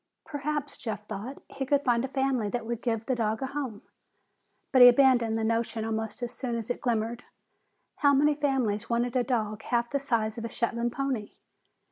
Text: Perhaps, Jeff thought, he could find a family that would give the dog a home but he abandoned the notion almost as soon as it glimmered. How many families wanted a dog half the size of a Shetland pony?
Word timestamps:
Perhaps, 0.25 0.79
Jeff 0.79 1.05
thought, 1.05 1.43
he 1.47 1.63
could 1.63 1.83
find 1.83 2.03
a 2.03 2.07
family 2.07 2.49
that 2.49 2.65
would 2.65 2.81
give 2.81 3.05
the 3.05 3.13
dog 3.13 3.43
a 3.43 3.45
home 3.45 3.83
but 4.71 4.81
he 4.81 4.87
abandoned 4.87 5.37
the 5.37 5.43
notion 5.43 5.85
almost 5.85 6.23
as 6.23 6.33
soon 6.33 6.55
as 6.55 6.71
it 6.71 6.81
glimmered. 6.81 7.23
How 7.97 8.11
many 8.15 8.33
families 8.33 8.89
wanted 8.89 9.15
a 9.15 9.23
dog 9.23 9.61
half 9.61 9.91
the 9.91 9.99
size 9.99 10.39
of 10.39 10.43
a 10.45 10.49
Shetland 10.49 10.91
pony? 10.91 11.29